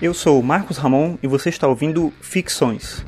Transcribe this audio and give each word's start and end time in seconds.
Eu 0.00 0.14
sou 0.14 0.40
Marcos 0.44 0.76
Ramon 0.76 1.18
e 1.20 1.26
você 1.26 1.48
está 1.48 1.66
ouvindo 1.66 2.12
Ficções. 2.20 3.04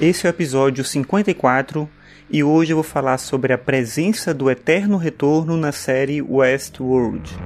Esse 0.00 0.26
é 0.26 0.30
o 0.30 0.32
episódio 0.32 0.84
54 0.84 1.88
e 2.28 2.42
hoje 2.42 2.72
eu 2.72 2.76
vou 2.76 2.82
falar 2.82 3.18
sobre 3.18 3.52
a 3.52 3.58
presença 3.58 4.34
do 4.34 4.50
eterno 4.50 4.96
retorno 4.96 5.56
na 5.56 5.70
série 5.70 6.20
Westworld. 6.20 7.38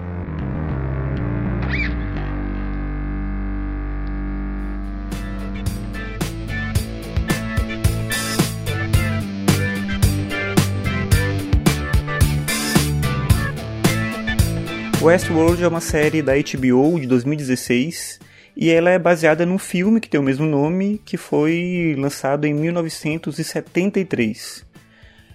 Westworld 15.04 15.63
é 15.63 15.68
uma 15.68 15.82
série 15.82 16.22
da 16.22 16.32
HBO 16.32 16.99
de 16.99 17.07
2016 17.07 18.18
e 18.57 18.71
ela 18.71 18.89
é 18.89 18.99
baseada 18.99 19.44
num 19.44 19.58
filme 19.58 20.00
que 20.00 20.08
tem 20.08 20.18
o 20.18 20.22
mesmo 20.22 20.46
nome, 20.46 20.99
que 21.04 21.18
foi 21.18 21.94
lançado 21.99 22.46
em 22.46 22.54
1973. 22.54 24.64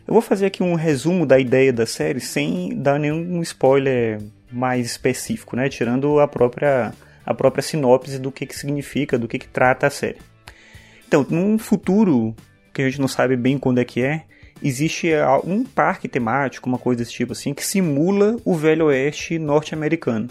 Eu 0.08 0.14
vou 0.14 0.23
fazer 0.23 0.48
aqui 0.48 0.64
um 0.64 0.73
resumo 0.73 1.23
da 1.23 1.38
ideia 1.38 1.72
da 1.72 1.86
série 1.86 2.20
sem 2.20 2.82
dar 2.82 3.00
nenhum 3.00 3.44
spoiler 3.44 4.20
mais 4.52 4.88
específico, 4.88 5.55
né? 5.55 5.70
tirando 5.70 6.20
a 6.20 6.28
própria, 6.28 6.92
a 7.23 7.34
própria 7.36 7.62
sinopse 7.62 8.17
do 8.17 8.31
que, 8.31 8.48
que 8.48 8.56
significa, 8.56 9.20
do 9.20 9.28
que, 9.28 9.38
que 9.38 9.48
trata 9.48 9.86
a 9.86 9.92
série. 9.92 10.17
Então, 11.08 11.23
num 11.30 11.59
futuro 11.59 12.36
que 12.73 12.81
a 12.81 12.90
gente 12.90 13.00
não 13.00 13.08
sabe 13.08 13.36
bem 13.36 13.59
quando 13.59 13.78
é 13.78 13.86
que 13.86 14.02
é, 14.02 14.23
existe 14.62 15.09
um 15.44 15.63
parque 15.63 16.08
temático, 16.08 16.67
uma 16.67 16.77
coisa 16.77 17.00
desse 17.00 17.13
tipo 17.13 17.34
assim, 17.34 17.54
que 17.54 17.66
simula 17.66 18.38
o 18.44 18.56
Velho 18.56 18.86
Oeste 18.86 19.39
norte-americano. 19.39 20.28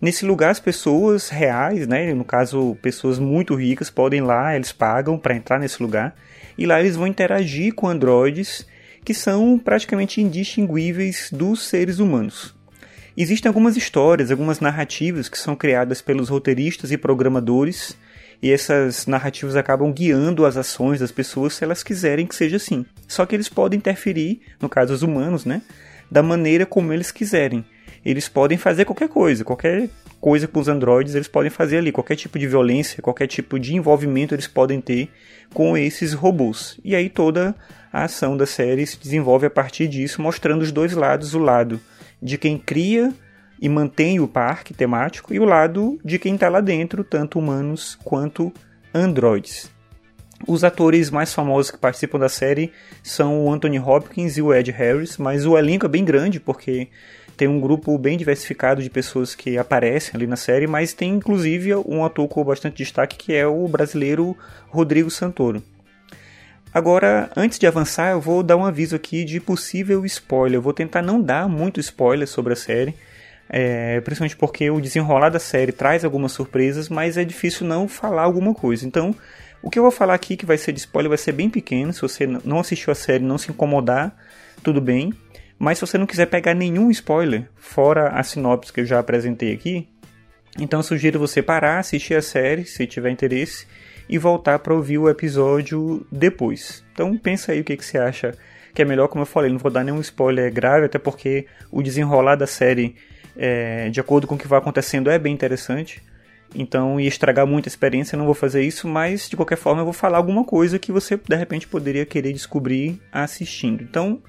Nesse 0.00 0.26
lugar, 0.26 0.50
as 0.50 0.60
pessoas 0.60 1.28
reais, 1.28 1.86
né, 1.86 2.12
no 2.12 2.24
caso, 2.24 2.76
pessoas 2.82 3.18
muito 3.18 3.54
ricas, 3.54 3.88
podem 3.88 4.18
ir 4.18 4.22
lá, 4.22 4.54
eles 4.54 4.72
pagam 4.72 5.18
para 5.18 5.34
entrar 5.34 5.58
nesse 5.58 5.82
lugar, 5.82 6.14
e 6.58 6.66
lá 6.66 6.80
eles 6.80 6.96
vão 6.96 7.06
interagir 7.06 7.74
com 7.74 7.88
androides 7.88 8.66
que 9.04 9.14
são 9.14 9.58
praticamente 9.58 10.20
indistinguíveis 10.20 11.28
dos 11.30 11.62
seres 11.62 11.98
humanos. 11.98 12.54
Existem 13.16 13.48
algumas 13.48 13.76
histórias, 13.76 14.30
algumas 14.30 14.60
narrativas 14.60 15.28
que 15.28 15.38
são 15.38 15.54
criadas 15.54 16.02
pelos 16.02 16.28
roteiristas 16.28 16.90
e 16.90 16.98
programadores 16.98 17.96
e 18.42 18.50
essas 18.50 19.06
narrativas 19.06 19.56
acabam 19.56 19.92
guiando 19.92 20.44
as 20.44 20.56
ações 20.56 21.00
das 21.00 21.12
pessoas 21.12 21.54
se 21.54 21.64
elas 21.64 21.82
quiserem 21.82 22.26
que 22.26 22.34
seja 22.34 22.56
assim. 22.56 22.84
Só 23.08 23.24
que 23.26 23.34
eles 23.34 23.48
podem 23.48 23.78
interferir, 23.78 24.40
no 24.60 24.68
caso 24.68 24.94
os 24.94 25.02
humanos, 25.02 25.44
né, 25.44 25.62
da 26.10 26.22
maneira 26.22 26.66
como 26.66 26.92
eles 26.92 27.10
quiserem. 27.10 27.64
Eles 28.04 28.28
podem 28.28 28.58
fazer 28.58 28.84
qualquer 28.84 29.08
coisa, 29.08 29.44
qualquer 29.44 29.88
coisa 30.20 30.46
com 30.46 30.60
os 30.60 30.68
androides 30.68 31.14
eles 31.14 31.28
podem 31.28 31.50
fazer 31.50 31.78
ali, 31.78 31.92
qualquer 31.92 32.16
tipo 32.16 32.38
de 32.38 32.46
violência, 32.46 33.02
qualquer 33.02 33.26
tipo 33.26 33.58
de 33.58 33.74
envolvimento 33.74 34.34
eles 34.34 34.46
podem 34.46 34.80
ter 34.80 35.10
com 35.52 35.76
esses 35.76 36.12
robôs. 36.12 36.78
E 36.84 36.94
aí 36.94 37.08
toda 37.08 37.54
a 37.92 38.04
ação 38.04 38.36
da 38.36 38.46
série 38.46 38.86
se 38.86 38.98
desenvolve 38.98 39.46
a 39.46 39.50
partir 39.50 39.88
disso, 39.88 40.22
mostrando 40.22 40.62
os 40.62 40.72
dois 40.72 40.92
lados, 40.92 41.34
o 41.34 41.38
lado 41.38 41.80
de 42.22 42.38
quem 42.38 42.58
cria 42.58 43.12
e 43.60 43.68
mantém 43.68 44.20
o 44.20 44.28
parque 44.28 44.74
temático 44.74 45.32
e 45.32 45.40
o 45.40 45.44
lado 45.44 45.98
de 46.04 46.18
quem 46.18 46.34
está 46.34 46.48
lá 46.48 46.60
dentro, 46.60 47.04
tanto 47.04 47.38
humanos 47.38 47.98
quanto 48.02 48.52
androides. 48.94 49.73
Os 50.46 50.62
atores 50.62 51.10
mais 51.10 51.32
famosos 51.32 51.70
que 51.70 51.78
participam 51.78 52.18
da 52.18 52.28
série 52.28 52.72
são 53.02 53.44
o 53.44 53.52
Anthony 53.52 53.78
Hopkins 53.78 54.36
e 54.36 54.42
o 54.42 54.52
Ed 54.52 54.70
Harris, 54.70 55.16
mas 55.16 55.46
o 55.46 55.56
elenco 55.56 55.86
é 55.86 55.88
bem 55.88 56.04
grande 56.04 56.38
porque 56.38 56.88
tem 57.36 57.48
um 57.48 57.60
grupo 57.60 57.96
bem 57.96 58.16
diversificado 58.16 58.82
de 58.82 58.90
pessoas 58.90 59.34
que 59.34 59.56
aparecem 59.56 60.12
ali 60.14 60.26
na 60.26 60.36
série, 60.36 60.66
mas 60.66 60.92
tem 60.92 61.14
inclusive 61.14 61.74
um 61.74 62.04
ator 62.04 62.28
com 62.28 62.44
bastante 62.44 62.76
destaque 62.76 63.16
que 63.16 63.32
é 63.32 63.46
o 63.46 63.66
brasileiro 63.66 64.36
Rodrigo 64.68 65.10
Santoro. 65.10 65.62
Agora, 66.72 67.30
antes 67.36 67.58
de 67.58 67.66
avançar, 67.66 68.10
eu 68.10 68.20
vou 68.20 68.42
dar 68.42 68.56
um 68.56 68.64
aviso 68.64 68.96
aqui 68.96 69.24
de 69.24 69.40
possível 69.40 70.04
spoiler. 70.04 70.58
Eu 70.58 70.62
vou 70.62 70.72
tentar 70.72 71.02
não 71.02 71.22
dar 71.22 71.48
muito 71.48 71.80
spoiler 71.80 72.26
sobre 72.26 72.52
a 72.52 72.56
série 72.56 72.94
é, 73.48 74.00
principalmente 74.00 74.36
porque 74.36 74.70
o 74.70 74.80
desenrolar 74.80 75.28
da 75.28 75.38
série 75.38 75.72
traz 75.72 76.04
algumas 76.04 76.32
surpresas, 76.32 76.88
mas 76.88 77.16
é 77.16 77.24
difícil 77.24 77.66
não 77.66 77.86
falar 77.86 78.22
alguma 78.22 78.54
coisa. 78.54 78.86
Então, 78.86 79.14
o 79.64 79.70
que 79.70 79.78
eu 79.78 79.82
vou 79.82 79.90
falar 79.90 80.12
aqui 80.12 80.36
que 80.36 80.44
vai 80.44 80.58
ser 80.58 80.72
de 80.72 80.80
spoiler 80.80 81.08
vai 81.08 81.16
ser 81.16 81.32
bem 81.32 81.48
pequeno. 81.48 81.90
Se 81.90 82.02
você 82.02 82.26
não 82.26 82.60
assistiu 82.60 82.92
a 82.92 82.94
série, 82.94 83.24
não 83.24 83.38
se 83.38 83.50
incomodar, 83.50 84.14
tudo 84.62 84.78
bem. 84.78 85.10
Mas 85.58 85.78
se 85.78 85.86
você 85.86 85.96
não 85.96 86.06
quiser 86.06 86.26
pegar 86.26 86.52
nenhum 86.52 86.90
spoiler, 86.90 87.48
fora 87.56 88.08
a 88.08 88.22
sinopse 88.22 88.70
que 88.70 88.82
eu 88.82 88.84
já 88.84 88.98
apresentei 88.98 89.54
aqui, 89.54 89.88
então 90.60 90.82
sugiro 90.82 91.18
você 91.18 91.40
parar, 91.40 91.78
assistir 91.78 92.14
a 92.14 92.20
série, 92.20 92.66
se 92.66 92.86
tiver 92.86 93.10
interesse, 93.10 93.66
e 94.06 94.18
voltar 94.18 94.58
para 94.58 94.74
ouvir 94.74 94.98
o 94.98 95.08
episódio 95.08 96.06
depois. 96.12 96.84
Então 96.92 97.16
pensa 97.16 97.52
aí 97.52 97.60
o 97.60 97.64
que, 97.64 97.74
que 97.74 97.86
você 97.86 97.96
acha 97.96 98.36
que 98.74 98.82
é 98.82 98.84
melhor, 98.84 99.08
como 99.08 99.22
eu 99.22 99.26
falei, 99.26 99.50
não 99.50 99.58
vou 99.58 99.70
dar 99.70 99.82
nenhum 99.82 100.00
spoiler 100.00 100.52
grave, 100.52 100.84
até 100.84 100.98
porque 100.98 101.46
o 101.70 101.80
desenrolar 101.80 102.34
da 102.36 102.46
série 102.46 102.96
é, 103.34 103.88
de 103.88 103.98
acordo 103.98 104.26
com 104.26 104.34
o 104.34 104.38
que 104.38 104.46
vai 104.46 104.58
acontecendo, 104.58 105.08
é 105.08 105.18
bem 105.18 105.32
interessante. 105.32 106.02
Então 106.54 107.00
ia 107.00 107.08
estragar 107.08 107.46
muito 107.46 107.66
a 107.66 107.68
experiência, 107.68 108.16
não 108.16 108.26
vou 108.26 108.34
fazer 108.34 108.62
isso, 108.62 108.86
mas 108.86 109.28
de 109.28 109.36
qualquer 109.36 109.56
forma 109.56 109.80
eu 109.80 109.84
vou 109.84 109.92
falar 109.92 110.18
alguma 110.18 110.44
coisa 110.44 110.78
que 110.78 110.92
você 110.92 111.16
de 111.16 111.36
repente 111.36 111.66
poderia 111.66 112.06
querer 112.06 112.32
descobrir 112.32 113.00
assistindo. 113.12 113.82
Então 113.82 114.22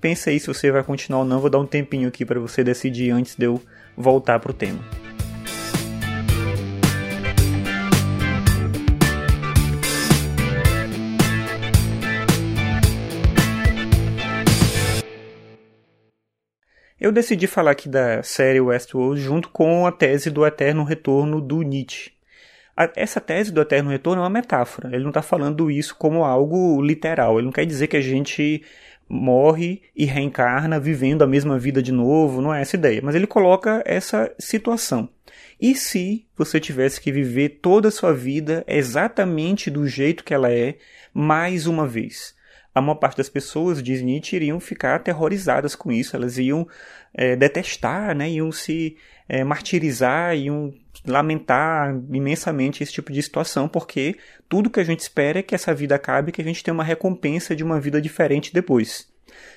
pensa 0.00 0.30
aí 0.30 0.40
se 0.40 0.46
você 0.46 0.70
vai 0.70 0.82
continuar 0.82 1.20
ou 1.20 1.24
não, 1.24 1.40
vou 1.40 1.50
dar 1.50 1.58
um 1.58 1.66
tempinho 1.66 2.08
aqui 2.08 2.24
para 2.24 2.40
você 2.40 2.64
decidir 2.64 3.10
antes 3.10 3.36
de 3.36 3.46
eu 3.46 3.60
voltar 3.96 4.40
para 4.40 4.50
o 4.50 4.54
tema. 4.54 5.05
Eu 17.06 17.12
decidi 17.12 17.46
falar 17.46 17.70
aqui 17.70 17.88
da 17.88 18.20
série 18.24 18.60
Westworld 18.60 19.20
junto 19.20 19.48
com 19.50 19.86
a 19.86 19.92
tese 19.92 20.28
do 20.28 20.44
eterno 20.44 20.82
retorno 20.82 21.40
do 21.40 21.62
Nietzsche. 21.62 22.10
essa 22.96 23.20
tese 23.20 23.52
do 23.52 23.60
eterno 23.60 23.90
retorno 23.90 24.22
é 24.22 24.24
uma 24.24 24.28
metáfora. 24.28 24.88
Ele 24.92 25.04
não 25.04 25.10
está 25.10 25.22
falando 25.22 25.70
isso 25.70 25.94
como 25.94 26.24
algo 26.24 26.82
literal. 26.82 27.38
Ele 27.38 27.44
não 27.44 27.52
quer 27.52 27.64
dizer 27.64 27.86
que 27.86 27.96
a 27.96 28.00
gente 28.00 28.60
morre 29.08 29.82
e 29.94 30.04
reencarna 30.04 30.80
vivendo 30.80 31.22
a 31.22 31.28
mesma 31.28 31.56
vida 31.60 31.80
de 31.80 31.92
novo. 31.92 32.42
Não 32.42 32.52
é 32.52 32.60
essa 32.60 32.74
ideia. 32.74 33.00
Mas 33.00 33.14
ele 33.14 33.28
coloca 33.28 33.84
essa 33.86 34.34
situação. 34.36 35.08
E 35.60 35.76
se 35.76 36.26
você 36.36 36.58
tivesse 36.58 37.00
que 37.00 37.12
viver 37.12 37.60
toda 37.62 37.86
a 37.86 37.92
sua 37.92 38.12
vida 38.12 38.64
exatamente 38.66 39.70
do 39.70 39.86
jeito 39.86 40.24
que 40.24 40.34
ela 40.34 40.50
é, 40.50 40.74
mais 41.14 41.68
uma 41.68 41.86
vez? 41.86 42.35
A 42.76 42.82
maior 42.82 42.96
parte 42.96 43.16
das 43.16 43.30
pessoas, 43.30 43.82
diz 43.82 44.02
Nietzsche, 44.02 44.36
iriam 44.36 44.60
ficar 44.60 44.96
aterrorizadas 44.96 45.74
com 45.74 45.90
isso, 45.90 46.14
elas 46.14 46.36
iam 46.36 46.68
é, 47.14 47.34
detestar, 47.34 48.14
né, 48.14 48.28
iam 48.28 48.52
se 48.52 48.98
é, 49.26 49.42
martirizar, 49.42 50.36
iam 50.36 50.74
lamentar 51.06 51.98
imensamente 52.12 52.82
esse 52.82 52.92
tipo 52.92 53.10
de 53.10 53.22
situação, 53.22 53.66
porque 53.66 54.18
tudo 54.46 54.68
que 54.68 54.78
a 54.78 54.84
gente 54.84 55.00
espera 55.00 55.38
é 55.38 55.42
que 55.42 55.54
essa 55.54 55.72
vida 55.72 55.94
acabe 55.94 56.28
e 56.28 56.32
que 56.32 56.42
a 56.42 56.44
gente 56.44 56.62
tenha 56.62 56.74
uma 56.74 56.84
recompensa 56.84 57.56
de 57.56 57.64
uma 57.64 57.80
vida 57.80 57.98
diferente 57.98 58.52
depois. 58.52 59.08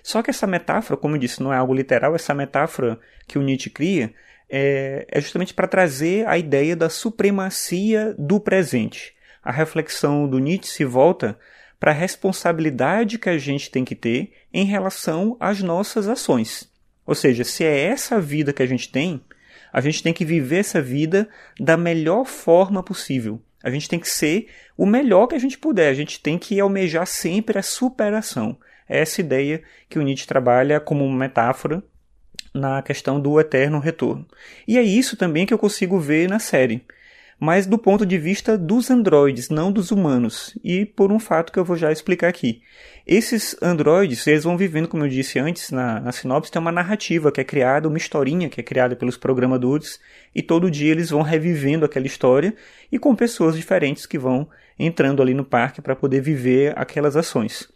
Só 0.01 0.23
que 0.23 0.29
essa 0.29 0.47
metáfora, 0.47 0.95
como 0.95 1.15
eu 1.15 1.19
disse, 1.19 1.43
não 1.43 1.51
é 1.51 1.57
algo 1.57 1.73
literal, 1.73 2.15
essa 2.15 2.33
metáfora 2.33 2.97
que 3.27 3.37
o 3.37 3.41
Nietzsche 3.41 3.69
cria 3.69 4.13
é, 4.49 5.05
é 5.09 5.19
justamente 5.19 5.53
para 5.53 5.67
trazer 5.67 6.25
a 6.25 6.37
ideia 6.37 6.73
da 6.73 6.87
supremacia 6.87 8.15
do 8.17 8.39
presente. 8.39 9.13
A 9.43 9.51
reflexão 9.51 10.25
do 10.25 10.39
Nietzsche 10.39 10.71
se 10.71 10.85
volta 10.85 11.37
para 11.79 11.91
a 11.91 11.93
responsabilidade 11.93 13.17
que 13.17 13.29
a 13.29 13.37
gente 13.37 13.71
tem 13.71 13.85
que 13.85 13.95
ter 13.95 14.33
em 14.53 14.65
relação 14.65 15.37
às 15.39 15.61
nossas 15.61 16.07
ações. 16.07 16.69
Ou 17.05 17.15
seja, 17.15 17.43
se 17.43 17.63
é 17.63 17.85
essa 17.85 18.17
a 18.17 18.19
vida 18.19 18.51
que 18.51 18.61
a 18.61 18.67
gente 18.67 18.91
tem, 18.91 19.21
a 19.71 19.81
gente 19.81 20.03
tem 20.03 20.13
que 20.13 20.25
viver 20.25 20.57
essa 20.57 20.81
vida 20.81 21.29
da 21.59 21.77
melhor 21.77 22.25
forma 22.25 22.83
possível. 22.83 23.41
A 23.63 23.69
gente 23.69 23.89
tem 23.89 23.99
que 23.99 24.09
ser 24.09 24.47
o 24.77 24.85
melhor 24.85 25.27
que 25.27 25.35
a 25.35 25.39
gente 25.39 25.57
puder. 25.57 25.89
A 25.89 25.93
gente 25.93 26.19
tem 26.21 26.37
que 26.37 26.59
almejar 26.59 27.05
sempre 27.05 27.57
a 27.57 27.63
superação. 27.63 28.57
É 28.87 28.99
essa 28.99 29.21
ideia 29.21 29.61
que 29.87 29.99
o 29.99 30.01
Nietzsche 30.01 30.27
trabalha 30.27 30.79
como 30.79 31.09
metáfora 31.11 31.83
na 32.53 32.81
questão 32.81 33.19
do 33.19 33.39
eterno 33.39 33.79
retorno. 33.79 34.25
E 34.67 34.77
é 34.77 34.81
isso 34.81 35.15
também 35.15 35.45
que 35.45 35.53
eu 35.53 35.59
consigo 35.59 35.99
ver 35.99 36.27
na 36.27 36.39
série 36.39 36.83
mas 37.39 37.65
do 37.65 37.77
ponto 37.77 38.05
de 38.05 38.17
vista 38.17 38.57
dos 38.57 38.91
androides, 38.91 39.49
não 39.49 39.71
dos 39.71 39.91
humanos, 39.91 40.57
e 40.63 40.85
por 40.85 41.11
um 41.11 41.19
fato 41.19 41.53
que 41.53 41.59
eu 41.59 41.63
vou 41.63 41.77
já 41.77 41.91
explicar 41.91 42.27
aqui. 42.27 42.61
Esses 43.07 43.55
androides, 43.61 44.27
eles 44.27 44.43
vão 44.43 44.57
vivendo, 44.57 44.87
como 44.87 45.05
eu 45.05 45.09
disse 45.09 45.39
antes 45.39 45.71
na, 45.71 45.99
na 45.99 46.11
sinopse, 46.11 46.51
tem 46.51 46.61
uma 46.61 46.71
narrativa 46.71 47.31
que 47.31 47.39
é 47.41 47.43
criada, 47.43 47.87
uma 47.87 47.97
historinha 47.97 48.49
que 48.49 48.59
é 48.59 48.63
criada 48.63 48.95
pelos 48.95 49.17
programadores, 49.17 49.99
e 50.35 50.41
todo 50.41 50.69
dia 50.69 50.91
eles 50.91 51.09
vão 51.09 51.21
revivendo 51.21 51.85
aquela 51.85 52.05
história 52.05 52.53
e 52.91 52.99
com 52.99 53.15
pessoas 53.15 53.55
diferentes 53.55 54.05
que 54.05 54.19
vão 54.19 54.49
entrando 54.77 55.21
ali 55.21 55.33
no 55.33 55.45
parque 55.45 55.81
para 55.81 55.95
poder 55.95 56.21
viver 56.21 56.73
aquelas 56.77 57.15
ações. 57.15 57.67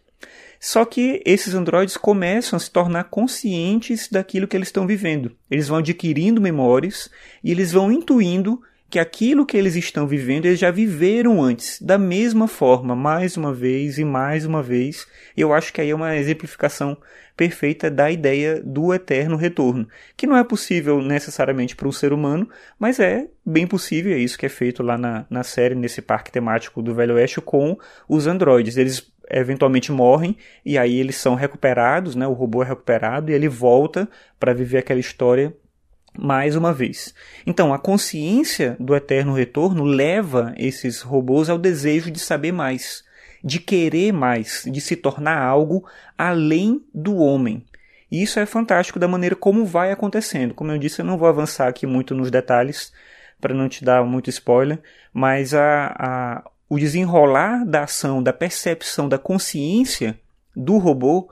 Só 0.60 0.84
que 0.84 1.22
esses 1.26 1.52
androides 1.52 1.96
começam 1.96 2.56
a 2.56 2.60
se 2.60 2.70
tornar 2.70 3.04
conscientes 3.04 4.08
daquilo 4.08 4.48
que 4.48 4.56
eles 4.56 4.68
estão 4.68 4.86
vivendo. 4.86 5.36
Eles 5.50 5.68
vão 5.68 5.78
adquirindo 5.78 6.40
memórias 6.40 7.10
e 7.42 7.50
eles 7.50 7.70
vão 7.70 7.92
intuindo 7.92 8.62
que 8.88 8.98
aquilo 8.98 9.44
que 9.44 9.56
eles 9.56 9.74
estão 9.74 10.06
vivendo 10.06 10.46
eles 10.46 10.58
já 10.58 10.70
viveram 10.70 11.42
antes, 11.42 11.80
da 11.80 11.98
mesma 11.98 12.46
forma, 12.46 12.94
mais 12.94 13.36
uma 13.36 13.52
vez 13.52 13.98
e 13.98 14.04
mais 14.04 14.46
uma 14.46 14.62
vez. 14.62 15.06
Eu 15.36 15.52
acho 15.52 15.72
que 15.72 15.80
aí 15.80 15.90
é 15.90 15.94
uma 15.94 16.16
exemplificação 16.16 16.96
perfeita 17.36 17.90
da 17.90 18.10
ideia 18.10 18.62
do 18.62 18.94
eterno 18.94 19.36
retorno, 19.36 19.88
que 20.16 20.26
não 20.26 20.36
é 20.36 20.44
possível 20.44 21.02
necessariamente 21.02 21.74
para 21.74 21.88
um 21.88 21.92
ser 21.92 22.12
humano, 22.12 22.48
mas 22.78 23.00
é 23.00 23.26
bem 23.44 23.66
possível, 23.66 24.12
é 24.12 24.18
isso 24.18 24.38
que 24.38 24.46
é 24.46 24.48
feito 24.48 24.82
lá 24.82 24.96
na, 24.96 25.26
na 25.28 25.42
série, 25.42 25.74
nesse 25.74 26.00
parque 26.00 26.30
temático 26.30 26.80
do 26.80 26.94
Velho 26.94 27.14
Oeste 27.14 27.40
com 27.40 27.76
os 28.08 28.26
androides. 28.26 28.76
Eles 28.76 29.12
eventualmente 29.30 29.90
morrem 29.90 30.36
e 30.64 30.78
aí 30.78 31.00
eles 31.00 31.16
são 31.16 31.34
recuperados, 31.34 32.14
né? 32.14 32.26
O 32.26 32.32
robô 32.32 32.62
é 32.62 32.66
recuperado 32.66 33.30
e 33.30 33.34
ele 33.34 33.48
volta 33.48 34.08
para 34.38 34.52
viver 34.52 34.78
aquela 34.78 35.00
história 35.00 35.54
mais 36.18 36.56
uma 36.56 36.72
vez. 36.72 37.14
Então, 37.46 37.74
a 37.74 37.78
consciência 37.78 38.76
do 38.78 38.94
eterno 38.94 39.34
retorno 39.34 39.84
leva 39.84 40.54
esses 40.56 41.00
robôs 41.00 41.50
ao 41.50 41.58
desejo 41.58 42.10
de 42.10 42.18
saber 42.18 42.52
mais, 42.52 43.04
de 43.42 43.58
querer 43.58 44.12
mais, 44.12 44.64
de 44.70 44.80
se 44.80 44.96
tornar 44.96 45.42
algo 45.42 45.84
além 46.16 46.84
do 46.94 47.16
homem. 47.16 47.64
E 48.10 48.22
isso 48.22 48.38
é 48.38 48.46
fantástico 48.46 48.98
da 48.98 49.08
maneira 49.08 49.34
como 49.34 49.66
vai 49.66 49.90
acontecendo. 49.90 50.54
Como 50.54 50.70
eu 50.70 50.78
disse, 50.78 51.00
eu 51.00 51.04
não 51.04 51.18
vou 51.18 51.28
avançar 51.28 51.66
aqui 51.66 51.86
muito 51.86 52.14
nos 52.14 52.30
detalhes 52.30 52.92
para 53.40 53.52
não 53.52 53.68
te 53.68 53.84
dar 53.84 54.04
muito 54.04 54.30
spoiler, 54.30 54.80
mas 55.12 55.52
a, 55.52 55.94
a, 55.98 56.50
o 56.68 56.78
desenrolar 56.78 57.64
da 57.66 57.82
ação, 57.82 58.22
da 58.22 58.32
percepção, 58.32 59.08
da 59.08 59.18
consciência 59.18 60.18
do 60.54 60.78
robô, 60.78 61.28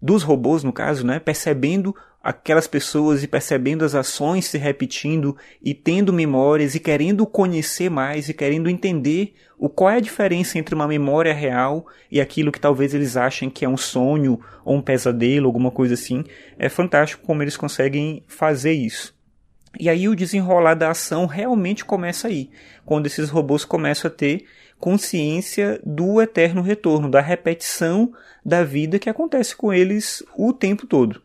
dos 0.00 0.22
robôs 0.22 0.64
no 0.64 0.72
caso, 0.72 1.06
né, 1.06 1.20
percebendo 1.20 1.94
aquelas 2.22 2.66
pessoas 2.66 3.22
e 3.22 3.26
percebendo 3.26 3.84
as 3.84 3.94
ações 3.94 4.46
se 4.46 4.56
repetindo 4.56 5.36
e 5.60 5.74
tendo 5.74 6.12
memórias 6.12 6.74
e 6.74 6.80
querendo 6.80 7.26
conhecer 7.26 7.90
mais 7.90 8.28
e 8.28 8.34
querendo 8.34 8.70
entender 8.70 9.34
o 9.58 9.68
qual 9.68 9.90
é 9.90 9.96
a 9.96 10.00
diferença 10.00 10.58
entre 10.58 10.74
uma 10.74 10.86
memória 10.86 11.34
real 11.34 11.86
e 12.10 12.20
aquilo 12.20 12.52
que 12.52 12.60
talvez 12.60 12.94
eles 12.94 13.16
achem 13.16 13.50
que 13.50 13.64
é 13.64 13.68
um 13.68 13.76
sonho 13.76 14.40
ou 14.64 14.76
um 14.76 14.82
pesadelo, 14.82 15.46
alguma 15.46 15.70
coisa 15.70 15.94
assim. 15.94 16.24
É 16.58 16.68
fantástico 16.68 17.24
como 17.26 17.42
eles 17.42 17.56
conseguem 17.56 18.22
fazer 18.28 18.72
isso. 18.72 19.14
E 19.80 19.88
aí 19.88 20.08
o 20.08 20.14
desenrolar 20.14 20.74
da 20.74 20.90
ação 20.90 21.26
realmente 21.26 21.84
começa 21.84 22.28
aí, 22.28 22.50
quando 22.84 23.06
esses 23.06 23.30
robôs 23.30 23.64
começam 23.64 24.10
a 24.10 24.14
ter 24.14 24.44
consciência 24.78 25.80
do 25.84 26.20
eterno 26.20 26.60
retorno, 26.60 27.10
da 27.10 27.20
repetição 27.20 28.12
da 28.44 28.62
vida 28.64 28.98
que 28.98 29.08
acontece 29.08 29.56
com 29.56 29.72
eles 29.72 30.22
o 30.36 30.52
tempo 30.52 30.86
todo. 30.86 31.22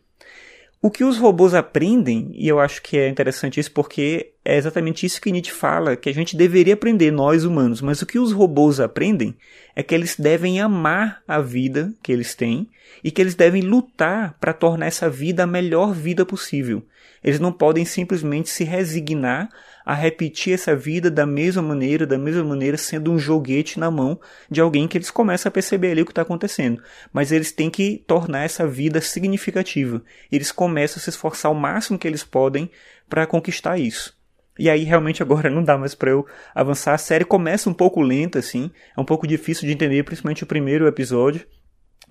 O 0.80 0.92
que 0.92 1.02
os 1.02 1.18
robôs 1.18 1.54
aprendem, 1.54 2.30
e 2.34 2.46
eu 2.46 2.60
acho 2.60 2.80
que 2.80 2.96
é 2.96 3.08
interessante 3.08 3.58
isso 3.58 3.72
porque 3.72 4.34
é 4.44 4.56
exatamente 4.56 5.04
isso 5.04 5.20
que 5.20 5.32
Nietzsche 5.32 5.50
fala, 5.50 5.96
que 5.96 6.08
a 6.08 6.14
gente 6.14 6.36
deveria 6.36 6.74
aprender, 6.74 7.10
nós 7.10 7.44
humanos, 7.44 7.80
mas 7.80 8.00
o 8.00 8.06
que 8.06 8.16
os 8.16 8.30
robôs 8.30 8.78
aprendem 8.78 9.36
é 9.74 9.82
que 9.82 9.92
eles 9.92 10.14
devem 10.16 10.60
amar 10.60 11.20
a 11.26 11.40
vida 11.40 11.92
que 12.00 12.12
eles 12.12 12.32
têm 12.36 12.70
e 13.02 13.10
que 13.10 13.20
eles 13.20 13.34
devem 13.34 13.62
lutar 13.62 14.36
para 14.38 14.52
tornar 14.52 14.86
essa 14.86 15.10
vida 15.10 15.42
a 15.42 15.48
melhor 15.48 15.92
vida 15.92 16.24
possível. 16.24 16.84
Eles 17.24 17.40
não 17.40 17.50
podem 17.50 17.84
simplesmente 17.84 18.48
se 18.48 18.62
resignar 18.62 19.48
a 19.88 19.94
repetir 19.94 20.52
essa 20.52 20.76
vida 20.76 21.10
da 21.10 21.24
mesma 21.24 21.62
maneira, 21.62 22.06
da 22.06 22.18
mesma 22.18 22.44
maneira, 22.44 22.76
sendo 22.76 23.10
um 23.10 23.18
joguete 23.18 23.80
na 23.80 23.90
mão 23.90 24.20
de 24.50 24.60
alguém 24.60 24.86
que 24.86 24.98
eles 24.98 25.10
começam 25.10 25.48
a 25.48 25.50
perceber 25.50 25.92
ali 25.92 26.02
o 26.02 26.04
que 26.04 26.12
está 26.12 26.20
acontecendo. 26.20 26.82
Mas 27.10 27.32
eles 27.32 27.52
têm 27.52 27.70
que 27.70 28.04
tornar 28.06 28.44
essa 28.44 28.66
vida 28.66 29.00
significativa. 29.00 30.02
Eles 30.30 30.52
começam 30.52 31.00
a 31.00 31.02
se 31.02 31.08
esforçar 31.08 31.50
o 31.50 31.54
máximo 31.54 31.98
que 31.98 32.06
eles 32.06 32.22
podem 32.22 32.70
para 33.08 33.26
conquistar 33.26 33.78
isso. 33.78 34.14
E 34.58 34.68
aí 34.68 34.84
realmente 34.84 35.22
agora 35.22 35.48
não 35.50 35.64
dá 35.64 35.78
mais 35.78 35.94
para 35.94 36.10
eu 36.10 36.26
avançar. 36.54 36.92
A 36.92 36.98
série 36.98 37.24
começa 37.24 37.70
um 37.70 37.74
pouco 37.74 38.02
lenta, 38.02 38.40
assim, 38.40 38.70
é 38.94 39.00
um 39.00 39.06
pouco 39.06 39.26
difícil 39.26 39.66
de 39.66 39.72
entender, 39.72 40.04
principalmente 40.04 40.44
o 40.44 40.46
primeiro 40.46 40.86
episódio 40.86 41.46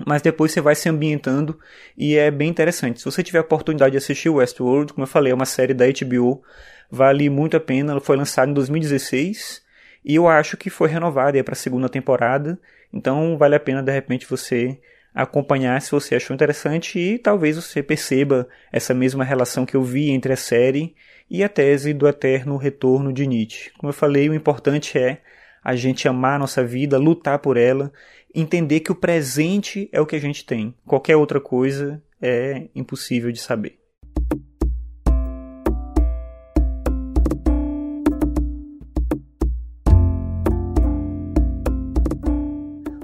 mas 0.06 0.22
depois 0.22 0.52
você 0.52 0.62
vai 0.62 0.76
se 0.76 0.88
ambientando 0.90 1.60
e 1.98 2.16
é 2.16 2.30
bem 2.30 2.50
interessante. 2.50 3.00
Se 3.00 3.06
você 3.06 3.24
tiver 3.24 3.40
a 3.40 3.42
oportunidade 3.42 3.92
de 3.92 3.98
assistir 3.98 4.30
Westworld, 4.30 4.94
como 4.94 5.04
eu 5.04 5.08
falei, 5.08 5.32
é 5.32 5.36
uma 5.36 5.46
série 5.46 5.74
da 5.74 5.86
HBO, 5.88 6.44
vale 6.90 7.30
muito 7.30 7.58
a 7.58 7.60
pena. 7.60 7.94
Ela 7.94 8.02
foi 8.02 8.16
lançada 8.16 8.50
em 8.50 8.54
2016 8.54 9.62
e 10.06 10.16
eu 10.16 10.28
acho 10.28 10.56
que 10.56 10.70
foi 10.70 10.90
renovada 10.90 11.44
para 11.44 11.54
a 11.54 11.58
segunda 11.58 11.90
temporada, 11.90 12.60
então 12.94 13.38
vale 13.38 13.56
a 13.56 13.60
pena 13.60 13.84
de 13.84 13.92
repente 13.92 14.28
você 14.30 14.80
acompanhar 15.14 15.82
se 15.82 15.92
você 15.92 16.16
achou 16.16 16.34
interessante 16.34 17.00
e 17.00 17.18
talvez 17.18 17.56
você 17.56 17.82
perceba 17.82 18.48
essa 18.72 18.94
mesma 18.94 19.24
relação 19.24 19.66
que 19.66 19.76
eu 19.76 19.84
vi 19.84 20.12
entre 20.12 20.32
a 20.32 20.38
série 20.38 20.96
e 21.30 21.44
a 21.44 21.50
tese 21.50 21.92
do 21.92 22.08
eterno 22.08 22.56
retorno 22.56 23.12
de 23.12 23.26
Nietzsche. 23.26 23.72
Como 23.78 23.90
eu 23.90 23.94
falei, 23.94 24.30
o 24.30 24.34
importante 24.34 24.98
é 24.98 25.22
a 25.64 25.76
gente 25.76 26.08
amar 26.08 26.36
a 26.36 26.40
nossa 26.40 26.64
vida, 26.64 26.98
lutar 26.98 27.40
por 27.40 27.58
ela 27.58 27.92
entender 28.34 28.82
que 28.82 28.92
o 28.92 28.96
presente 28.96 29.90
é 29.92 30.00
o 30.00 30.06
que 30.06 30.16
a 30.16 30.22
gente 30.22 30.46
tem. 30.46 30.76
Qualquer 30.86 31.16
outra 31.16 31.42
coisa 31.42 32.02
é 32.22 32.68
impossível 32.76 33.32
de 33.32 33.40
saber. 33.40 33.80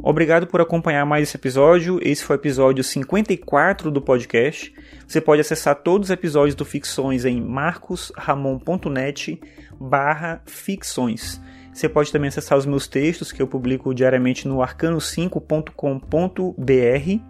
Obrigado 0.06 0.46
por 0.48 0.60
acompanhar 0.60 1.06
mais 1.06 1.30
esse 1.30 1.38
episódio. 1.38 1.98
Esse 2.02 2.26
foi 2.26 2.36
o 2.36 2.40
episódio 2.40 2.84
54 2.84 3.90
do 3.90 4.02
podcast. 4.02 4.72
Você 5.08 5.22
pode 5.22 5.40
acessar 5.40 5.82
todos 5.82 6.10
os 6.10 6.12
episódios 6.12 6.56
do 6.56 6.66
Ficções 6.66 7.24
em 7.24 7.42
marcosramon.net 7.42 9.40
barra 9.80 10.44
ficções. 10.46 11.42
Você 11.74 11.90
pode 11.90 12.12
também 12.12 12.28
acessar 12.28 12.58
os 12.58 12.66
meus 12.66 12.88
textos 12.88 13.32
que 13.32 13.42
eu 13.42 13.48
publico 13.48 13.94
diariamente 13.94 14.48
no 14.48 14.58
arcano5.com.br. 14.58 17.22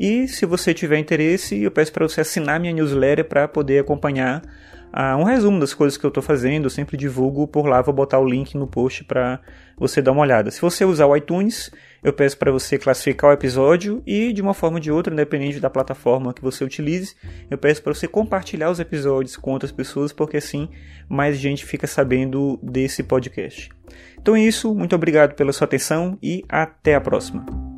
E 0.00 0.26
se 0.26 0.46
você 0.46 0.74
tiver 0.74 0.98
interesse, 0.98 1.62
eu 1.62 1.70
peço 1.70 1.92
para 1.92 2.08
você 2.08 2.22
assinar 2.22 2.58
minha 2.58 2.72
newsletter 2.72 3.24
para 3.24 3.46
poder 3.46 3.80
acompanhar 3.80 4.42
um 5.16 5.24
resumo 5.24 5.58
das 5.58 5.74
coisas 5.74 5.98
que 5.98 6.06
eu 6.06 6.08
estou 6.08 6.22
fazendo. 6.22 6.66
Eu 6.66 6.70
sempre 6.70 6.96
divulgo 6.96 7.48
por 7.48 7.66
lá, 7.66 7.82
vou 7.82 7.92
botar 7.92 8.20
o 8.20 8.24
link 8.24 8.56
no 8.56 8.66
post 8.66 9.02
para 9.04 9.40
você 9.76 10.00
dar 10.00 10.12
uma 10.12 10.22
olhada. 10.22 10.52
Se 10.52 10.60
você 10.60 10.84
usar 10.84 11.06
o 11.06 11.16
iTunes, 11.16 11.70
eu 12.02 12.12
peço 12.12 12.38
para 12.38 12.52
você 12.52 12.78
classificar 12.78 13.30
o 13.30 13.32
episódio 13.32 14.02
e, 14.06 14.32
de 14.32 14.40
uma 14.40 14.54
forma 14.54 14.76
ou 14.76 14.80
de 14.80 14.92
outra, 14.92 15.12
independente 15.12 15.58
da 15.58 15.68
plataforma 15.68 16.32
que 16.32 16.42
você 16.42 16.62
utilize, 16.62 17.16
eu 17.50 17.58
peço 17.58 17.82
para 17.82 17.92
você 17.92 18.06
compartilhar 18.06 18.70
os 18.70 18.78
episódios 18.78 19.36
com 19.36 19.50
outras 19.50 19.72
pessoas, 19.72 20.12
porque 20.12 20.36
assim 20.36 20.68
mais 21.08 21.38
gente 21.38 21.64
fica 21.64 21.86
sabendo 21.86 22.58
desse 22.62 23.02
podcast. 23.02 23.70
Então 24.16 24.36
é 24.36 24.40
isso, 24.40 24.72
muito 24.74 24.94
obrigado 24.94 25.34
pela 25.34 25.52
sua 25.52 25.64
atenção 25.64 26.16
e 26.22 26.44
até 26.48 26.94
a 26.94 27.00
próxima. 27.00 27.73